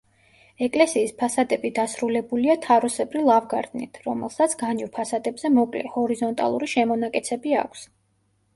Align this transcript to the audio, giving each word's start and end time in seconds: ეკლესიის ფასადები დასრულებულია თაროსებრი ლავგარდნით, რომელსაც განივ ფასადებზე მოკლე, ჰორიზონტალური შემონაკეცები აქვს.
ეკლესიის 0.67 1.11
ფასადები 1.19 1.69
დასრულებულია 1.79 2.55
თაროსებრი 2.63 3.23
ლავგარდნით, 3.29 4.01
რომელსაც 4.07 4.57
განივ 4.65 4.91
ფასადებზე 4.99 5.55
მოკლე, 5.61 5.87
ჰორიზონტალური 5.99 6.75
შემონაკეცები 6.77 7.59
აქვს. 7.63 7.89